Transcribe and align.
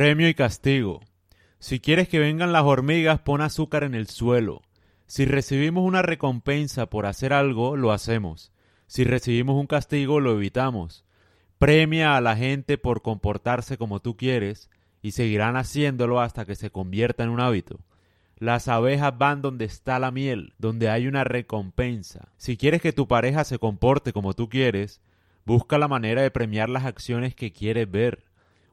Premio 0.00 0.30
y 0.30 0.32
castigo. 0.32 1.00
Si 1.58 1.78
quieres 1.78 2.08
que 2.08 2.18
vengan 2.18 2.54
las 2.54 2.62
hormigas, 2.62 3.20
pon 3.20 3.42
azúcar 3.42 3.84
en 3.84 3.94
el 3.94 4.06
suelo. 4.06 4.62
Si 5.04 5.26
recibimos 5.26 5.84
una 5.84 6.00
recompensa 6.00 6.86
por 6.86 7.04
hacer 7.04 7.34
algo, 7.34 7.76
lo 7.76 7.92
hacemos. 7.92 8.50
Si 8.86 9.04
recibimos 9.04 9.60
un 9.60 9.66
castigo, 9.66 10.18
lo 10.18 10.32
evitamos. 10.32 11.04
Premia 11.58 12.16
a 12.16 12.22
la 12.22 12.34
gente 12.34 12.78
por 12.78 13.02
comportarse 13.02 13.76
como 13.76 14.00
tú 14.00 14.16
quieres 14.16 14.70
y 15.02 15.10
seguirán 15.10 15.58
haciéndolo 15.58 16.22
hasta 16.22 16.46
que 16.46 16.54
se 16.54 16.70
convierta 16.70 17.22
en 17.22 17.28
un 17.28 17.40
hábito. 17.40 17.80
Las 18.38 18.68
abejas 18.68 19.18
van 19.18 19.42
donde 19.42 19.66
está 19.66 19.98
la 19.98 20.10
miel, 20.10 20.54
donde 20.56 20.88
hay 20.88 21.08
una 21.08 21.24
recompensa. 21.24 22.30
Si 22.38 22.56
quieres 22.56 22.80
que 22.80 22.94
tu 22.94 23.06
pareja 23.06 23.44
se 23.44 23.58
comporte 23.58 24.14
como 24.14 24.32
tú 24.32 24.48
quieres, 24.48 25.02
busca 25.44 25.76
la 25.76 25.88
manera 25.88 26.22
de 26.22 26.30
premiar 26.30 26.70
las 26.70 26.86
acciones 26.86 27.34
que 27.34 27.52
quieres 27.52 27.90
ver. 27.90 28.29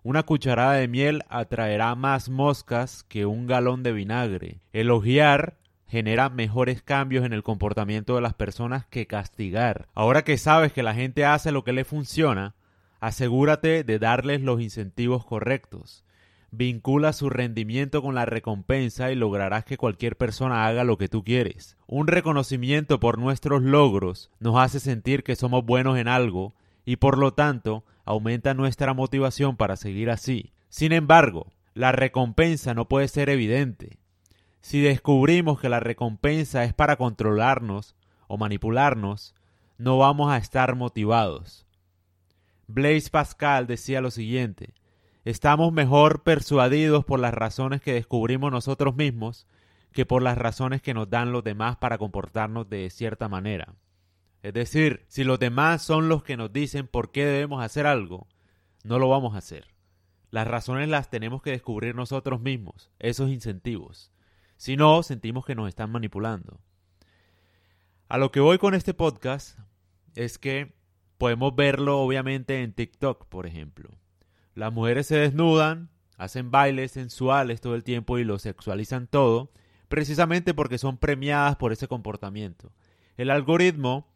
Una 0.07 0.23
cucharada 0.23 0.75
de 0.75 0.87
miel 0.87 1.25
atraerá 1.27 1.93
más 1.95 2.29
moscas 2.29 3.03
que 3.09 3.25
un 3.25 3.45
galón 3.45 3.83
de 3.83 3.91
vinagre. 3.91 4.61
Elogiar 4.71 5.57
genera 5.85 6.29
mejores 6.29 6.81
cambios 6.81 7.25
en 7.25 7.33
el 7.33 7.43
comportamiento 7.43 8.15
de 8.15 8.21
las 8.21 8.33
personas 8.33 8.85
que 8.85 9.05
castigar. 9.05 9.89
Ahora 9.93 10.23
que 10.23 10.37
sabes 10.37 10.71
que 10.71 10.81
la 10.81 10.93
gente 10.93 11.25
hace 11.25 11.51
lo 11.51 11.65
que 11.65 11.73
le 11.73 11.83
funciona, 11.83 12.55
asegúrate 13.01 13.83
de 13.83 13.99
darles 13.99 14.41
los 14.41 14.61
incentivos 14.61 15.25
correctos. 15.25 16.05
Vincula 16.51 17.11
su 17.11 17.29
rendimiento 17.29 18.01
con 18.01 18.15
la 18.15 18.23
recompensa 18.23 19.11
y 19.11 19.15
lograrás 19.15 19.65
que 19.65 19.75
cualquier 19.75 20.15
persona 20.15 20.67
haga 20.67 20.85
lo 20.85 20.97
que 20.97 21.09
tú 21.09 21.25
quieres. 21.25 21.75
Un 21.85 22.07
reconocimiento 22.07 23.01
por 23.01 23.17
nuestros 23.19 23.61
logros 23.61 24.31
nos 24.39 24.57
hace 24.57 24.79
sentir 24.79 25.25
que 25.25 25.35
somos 25.35 25.65
buenos 25.65 25.97
en 25.97 26.07
algo 26.07 26.53
y 26.85 26.95
por 26.95 27.17
lo 27.17 27.33
tanto 27.33 27.83
aumenta 28.07 28.53
nuestra 28.53 28.93
motivación 28.93 29.57
para 29.57 29.75
seguir 29.75 30.09
así. 30.09 30.53
Sin 30.69 30.93
embargo, 30.93 31.51
la 31.73 31.91
recompensa 31.91 32.73
no 32.73 32.87
puede 32.87 33.09
ser 33.09 33.29
evidente. 33.29 33.99
Si 34.61 34.79
descubrimos 34.79 35.59
que 35.59 35.67
la 35.67 35.81
recompensa 35.81 36.63
es 36.63 36.73
para 36.73 36.95
controlarnos 36.95 37.97
o 38.27 38.37
manipularnos, 38.37 39.35
no 39.77 39.97
vamos 39.97 40.31
a 40.31 40.37
estar 40.37 40.75
motivados. 40.75 41.67
Blaise 42.67 43.09
Pascal 43.09 43.67
decía 43.67 43.99
lo 43.99 44.09
siguiente, 44.09 44.73
estamos 45.25 45.73
mejor 45.73 46.23
persuadidos 46.23 47.03
por 47.03 47.19
las 47.19 47.33
razones 47.33 47.81
que 47.81 47.91
descubrimos 47.91 48.53
nosotros 48.53 48.95
mismos 48.95 49.47
que 49.91 50.05
por 50.05 50.21
las 50.21 50.37
razones 50.37 50.81
que 50.81 50.93
nos 50.93 51.09
dan 51.09 51.33
los 51.33 51.43
demás 51.43 51.75
para 51.75 51.97
comportarnos 51.97 52.69
de 52.69 52.89
cierta 52.89 53.27
manera. 53.27 53.73
Es 54.47 54.53
decir, 54.53 55.03
si 55.09 55.25
los 55.25 55.39
demás 55.39 55.81
son 55.81 56.07
los 56.07 56.23
que 56.23 56.37
nos 56.37 56.53
dicen 56.53 56.87
por 56.87 57.11
qué 57.11 57.25
debemos 57.25 57.61
hacer 57.61 57.85
algo, 57.85 58.29
no 58.85 58.97
lo 58.97 59.09
vamos 59.09 59.35
a 59.35 59.39
hacer. 59.39 59.67
Las 60.31 60.47
razones 60.47 60.87
las 60.87 61.09
tenemos 61.09 61.41
que 61.41 61.51
descubrir 61.51 61.95
nosotros 61.95 62.39
mismos, 62.39 62.89
esos 62.97 63.29
incentivos. 63.29 64.09
Si 64.55 64.77
no, 64.77 65.03
sentimos 65.03 65.45
que 65.45 65.53
nos 65.53 65.67
están 65.67 65.91
manipulando. 65.91 66.61
A 68.07 68.17
lo 68.17 68.31
que 68.31 68.39
voy 68.39 68.57
con 68.57 68.73
este 68.73 68.93
podcast 68.93 69.59
es 70.15 70.37
que 70.37 70.77
podemos 71.17 71.53
verlo 71.53 71.99
obviamente 71.99 72.63
en 72.63 72.71
TikTok, 72.71 73.25
por 73.25 73.47
ejemplo. 73.47 73.89
Las 74.55 74.71
mujeres 74.71 75.07
se 75.07 75.17
desnudan, 75.17 75.89
hacen 76.15 76.51
bailes 76.51 76.93
sensuales 76.93 77.59
todo 77.59 77.75
el 77.75 77.83
tiempo 77.83 78.17
y 78.17 78.23
lo 78.23 78.39
sexualizan 78.39 79.07
todo, 79.07 79.51
precisamente 79.89 80.53
porque 80.53 80.77
son 80.77 80.97
premiadas 80.97 81.57
por 81.57 81.73
ese 81.73 81.89
comportamiento. 81.89 82.71
El 83.17 83.29
algoritmo 83.29 84.07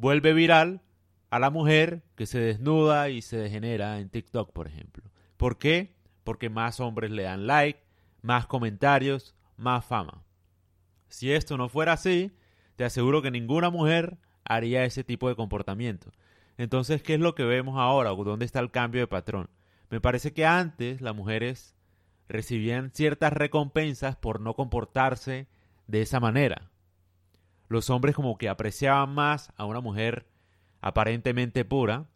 vuelve 0.00 0.32
viral 0.32 0.80
a 1.28 1.38
la 1.38 1.50
mujer 1.50 2.02
que 2.16 2.26
se 2.26 2.40
desnuda 2.40 3.10
y 3.10 3.20
se 3.22 3.36
degenera 3.36 4.00
en 4.00 4.08
TikTok, 4.08 4.52
por 4.52 4.66
ejemplo. 4.66 5.04
¿Por 5.36 5.58
qué? 5.58 5.94
Porque 6.24 6.48
más 6.48 6.80
hombres 6.80 7.10
le 7.10 7.24
dan 7.24 7.46
like, 7.46 7.80
más 8.22 8.46
comentarios, 8.46 9.34
más 9.56 9.84
fama. 9.84 10.24
Si 11.08 11.32
esto 11.32 11.56
no 11.58 11.68
fuera 11.68 11.92
así, 11.92 12.32
te 12.76 12.84
aseguro 12.84 13.20
que 13.20 13.30
ninguna 13.30 13.68
mujer 13.68 14.16
haría 14.44 14.84
ese 14.84 15.04
tipo 15.04 15.28
de 15.28 15.36
comportamiento. 15.36 16.10
Entonces, 16.56 17.02
¿qué 17.02 17.14
es 17.14 17.20
lo 17.20 17.34
que 17.34 17.44
vemos 17.44 17.78
ahora? 17.78 18.10
¿Dónde 18.10 18.46
está 18.46 18.60
el 18.60 18.70
cambio 18.70 19.02
de 19.02 19.06
patrón? 19.06 19.50
Me 19.90 20.00
parece 20.00 20.32
que 20.32 20.46
antes 20.46 21.00
las 21.00 21.14
mujeres 21.14 21.74
recibían 22.28 22.90
ciertas 22.90 23.32
recompensas 23.32 24.16
por 24.16 24.40
no 24.40 24.54
comportarse 24.54 25.46
de 25.88 26.02
esa 26.02 26.20
manera. 26.20 26.70
Los 27.70 27.88
hombres 27.88 28.16
como 28.16 28.36
que 28.36 28.48
apreciaban 28.48 29.14
más 29.14 29.52
a 29.56 29.64
una 29.64 29.80
mujer 29.80 30.26
aparentemente 30.80 31.64
pura 31.64 32.08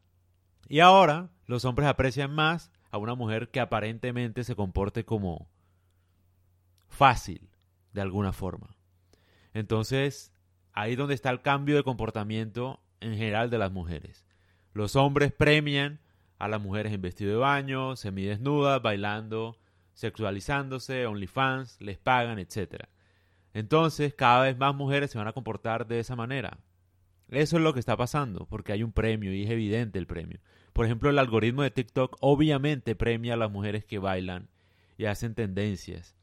y 0.69 0.81
ahora 0.81 1.31
los 1.47 1.65
hombres 1.65 1.89
aprecian 1.89 2.35
más 2.35 2.73
a 2.91 2.99
una 2.99 3.15
mujer 3.15 3.53
que 3.53 3.61
aparentemente 3.61 4.43
se 4.43 4.57
comporte 4.57 5.05
como 5.05 5.49
fácil 6.89 7.49
de 7.93 8.01
alguna 8.01 8.33
forma. 8.33 8.77
Entonces, 9.53 10.33
ahí 10.73 10.97
donde 10.97 11.15
está 11.15 11.31
el 11.31 11.41
cambio 11.41 11.77
de 11.77 11.85
comportamiento 11.85 12.81
en 12.99 13.13
general 13.13 13.49
de 13.49 13.59
las 13.59 13.71
mujeres. 13.71 14.27
Los 14.73 14.97
hombres 14.97 15.33
premian 15.33 16.01
a 16.41 16.49
las 16.49 16.61
mujeres 16.61 16.93
en 16.93 17.01
vestido 17.01 17.31
de 17.31 17.37
baño, 17.37 17.95
semidesnudas, 17.95 18.83
bailando, 18.83 19.57
sexualizándose, 19.93 21.07
OnlyFans, 21.07 21.81
les 21.81 21.97
pagan, 21.97 22.41
etc. 22.41 22.89
Entonces, 23.55 24.13
cada 24.15 24.43
vez 24.43 24.59
más 24.59 24.75
mujeres 24.75 25.11
se 25.11 25.19
van 25.19 25.29
a 25.29 25.33
comportar 25.33 25.87
de 25.87 26.01
esa 26.01 26.17
manera. 26.17 26.59
Eso 27.29 27.57
es 27.57 27.63
lo 27.63 27.73
que 27.73 27.81
está 27.81 27.97
pasando, 27.97 28.47
porque 28.47 28.73
hay 28.73 28.83
un 28.83 28.93
premio 28.93 29.33
y 29.33 29.45
es 29.45 29.51
evidente 29.51 29.99
el 29.99 30.07
premio. 30.07 30.41
Por 30.73 30.85
ejemplo, 30.85 31.09
el 31.09 31.19
algoritmo 31.19 31.63
de 31.63 31.71
TikTok 31.71 32.17
obviamente 32.21 32.97
premia 32.97 33.35
a 33.35 33.37
las 33.39 33.51
mujeres 33.51 33.85
que 33.85 33.99
bailan 33.99 34.49
y 34.99 35.07
hacen 35.07 35.35
tendencias. 35.35 36.17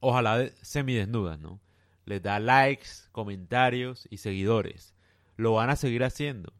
Ojalá 0.00 0.48
semidesnudas, 0.62 1.38
¿no? 1.38 1.60
Les 2.06 2.22
da 2.22 2.40
likes, 2.40 2.88
comentarios 3.12 4.08
y 4.10 4.16
seguidores. 4.18 4.94
Lo 5.36 5.52
van 5.52 5.70
a 5.70 5.76
seguir 5.76 6.02
haciendo. 6.02 6.52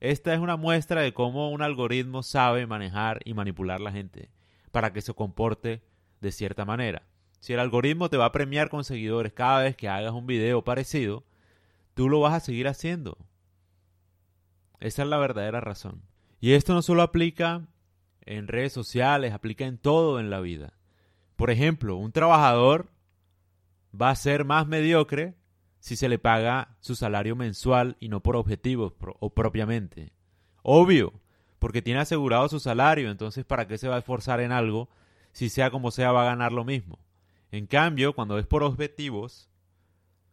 Esta 0.00 0.32
es 0.32 0.40
una 0.40 0.56
muestra 0.56 1.00
de 1.02 1.12
cómo 1.12 1.50
un 1.50 1.62
algoritmo 1.62 2.22
sabe 2.22 2.66
manejar 2.66 3.20
y 3.24 3.34
manipular 3.34 3.80
la 3.80 3.92
gente 3.92 4.30
para 4.70 4.92
que 4.92 5.02
se 5.02 5.12
comporte 5.12 5.82
de 6.20 6.32
cierta 6.32 6.64
manera. 6.64 7.09
Si 7.40 7.54
el 7.54 7.58
algoritmo 7.58 8.10
te 8.10 8.18
va 8.18 8.26
a 8.26 8.32
premiar 8.32 8.68
con 8.68 8.84
seguidores 8.84 9.32
cada 9.32 9.62
vez 9.62 9.74
que 9.74 9.88
hagas 9.88 10.12
un 10.12 10.26
video 10.26 10.62
parecido, 10.62 11.24
tú 11.94 12.08
lo 12.08 12.20
vas 12.20 12.34
a 12.34 12.40
seguir 12.40 12.68
haciendo. 12.68 13.16
Esa 14.78 15.02
es 15.02 15.08
la 15.08 15.18
verdadera 15.18 15.60
razón. 15.60 16.02
Y 16.38 16.52
esto 16.52 16.74
no 16.74 16.82
solo 16.82 17.02
aplica 17.02 17.66
en 18.22 18.46
redes 18.46 18.72
sociales, 18.72 19.32
aplica 19.32 19.64
en 19.64 19.78
todo 19.78 20.20
en 20.20 20.30
la 20.30 20.40
vida. 20.40 20.74
Por 21.36 21.50
ejemplo, 21.50 21.96
un 21.96 22.12
trabajador 22.12 22.90
va 23.98 24.10
a 24.10 24.16
ser 24.16 24.44
más 24.44 24.66
mediocre 24.66 25.34
si 25.78 25.96
se 25.96 26.08
le 26.10 26.18
paga 26.18 26.76
su 26.80 26.94
salario 26.94 27.36
mensual 27.36 27.96
y 28.00 28.10
no 28.10 28.20
por 28.20 28.36
objetivos 28.36 28.92
o 29.18 29.30
propiamente. 29.30 30.12
Obvio, 30.62 31.14
porque 31.58 31.80
tiene 31.80 32.00
asegurado 32.00 32.48
su 32.48 32.60
salario, 32.60 33.10
entonces 33.10 33.46
¿para 33.46 33.66
qué 33.66 33.78
se 33.78 33.88
va 33.88 33.96
a 33.96 34.00
esforzar 34.00 34.40
en 34.40 34.52
algo 34.52 34.90
si 35.32 35.48
sea 35.48 35.70
como 35.70 35.90
sea 35.90 36.12
va 36.12 36.22
a 36.22 36.26
ganar 36.26 36.52
lo 36.52 36.64
mismo? 36.64 36.98
En 37.52 37.66
cambio, 37.66 38.14
cuando 38.14 38.38
es 38.38 38.46
por 38.46 38.62
objetivos, 38.62 39.50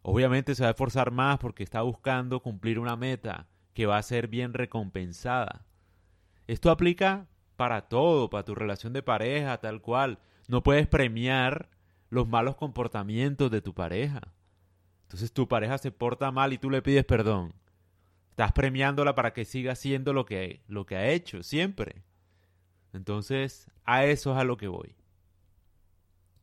obviamente 0.02 0.56
se 0.56 0.64
va 0.64 0.70
a 0.70 0.72
esforzar 0.72 1.12
más 1.12 1.40
porque 1.40 1.64
está 1.64 1.82
buscando 1.82 2.42
cumplir 2.42 2.80
una 2.80 2.96
meta 2.96 3.48
que 3.74 3.86
va 3.86 3.98
a 3.98 4.04
ser 4.04 4.28
bien 4.28 4.54
recompensada. 4.54 5.66
Esto 6.48 6.72
aplica 6.72 7.28
para 7.56 7.90
todo, 7.90 8.30
para 8.30 8.46
tu 8.46 8.56
relación 8.56 8.94
de 8.94 9.04
pareja, 9.04 9.58
tal 9.58 9.82
cual. 9.82 10.20
No 10.48 10.64
puedes 10.64 10.88
premiar 10.88 11.70
los 12.10 12.28
malos 12.28 12.56
comportamientos 12.56 13.52
de 13.52 13.62
tu 13.62 13.74
pareja. 13.74 14.22
Entonces 15.04 15.34
tu 15.34 15.48
pareja 15.48 15.78
se 15.78 15.92
porta 15.92 16.32
mal 16.32 16.54
y 16.54 16.58
tú 16.58 16.70
le 16.70 16.82
pides 16.82 17.06
perdón. 17.06 17.54
Estás 18.30 18.52
premiándola 18.52 19.16
para 19.16 19.34
que 19.34 19.46
siga 19.46 19.74
haciendo 19.74 20.14
lo 20.14 20.26
que, 20.26 20.62
lo 20.68 20.86
que 20.86 20.96
ha 20.96 21.10
hecho 21.10 21.44
siempre. 21.44 22.04
Entonces, 22.94 23.70
a 23.84 24.06
eso 24.06 24.32
es 24.34 24.38
a 24.38 24.44
lo 24.44 24.58
que 24.58 24.68
voy. 24.68 24.97